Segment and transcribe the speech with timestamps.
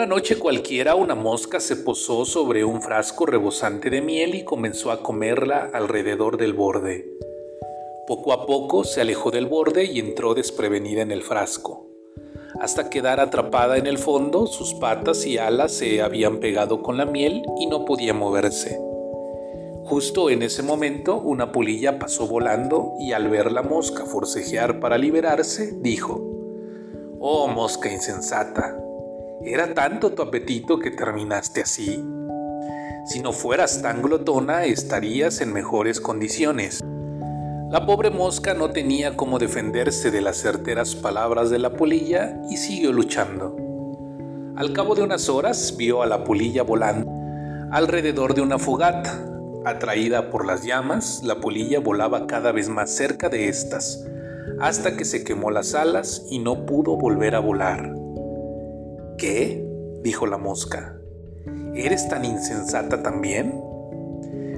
[0.00, 4.92] Una noche cualquiera una mosca se posó sobre un frasco rebosante de miel y comenzó
[4.92, 7.06] a comerla alrededor del borde.
[8.06, 11.86] Poco a poco se alejó del borde y entró desprevenida en el frasco.
[12.62, 17.04] Hasta quedar atrapada en el fondo, sus patas y alas se habían pegado con la
[17.04, 18.80] miel y no podía moverse.
[19.84, 24.96] Justo en ese momento una polilla pasó volando y al ver la mosca forcejear para
[24.96, 26.26] liberarse, dijo,
[27.20, 28.82] Oh mosca insensata,
[29.42, 32.04] ¿Era tanto tu apetito que terminaste así?
[33.06, 36.80] Si no fueras tan glotona, estarías en mejores condiciones.
[37.70, 42.58] La pobre mosca no tenía cómo defenderse de las certeras palabras de la polilla y
[42.58, 43.56] siguió luchando.
[44.56, 47.10] Al cabo de unas horas vio a la polilla volando
[47.70, 49.24] alrededor de una fogata.
[49.64, 54.04] Atraída por las llamas, la polilla volaba cada vez más cerca de estas,
[54.60, 57.94] hasta que se quemó las alas y no pudo volver a volar.
[59.20, 59.62] ¿Qué?
[60.02, 60.98] dijo la mosca.
[61.74, 63.62] ¿Eres tan insensata también?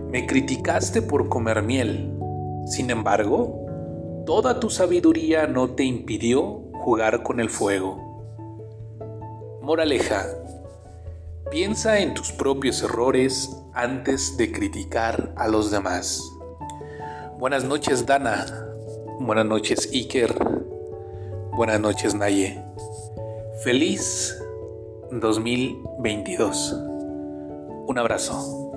[0.09, 2.17] Me criticaste por comer miel.
[2.67, 7.99] Sin embargo, toda tu sabiduría no te impidió jugar con el fuego.
[9.63, 10.27] Moraleja.
[11.51, 16.23] Piensa en tus propios errores antes de criticar a los demás.
[17.37, 18.47] Buenas noches Dana.
[19.19, 20.33] Buenas noches Iker.
[21.51, 22.63] Buenas noches Naye.
[23.65, 24.42] Feliz
[25.21, 26.73] 2022.
[27.87, 28.72] Un abrazo.